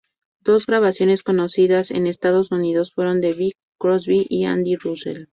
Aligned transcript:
Dos 0.43 0.65
grabaciones 0.65 1.21
conocidas 1.21 1.91
en 1.91 2.07
Estados 2.07 2.51
Unidos 2.51 2.91
fueron 2.95 3.21
de 3.21 3.33
Bing 3.33 3.51
Crosby 3.79 4.25
y 4.29 4.45
Andy 4.45 4.75
Russell. 4.75 5.25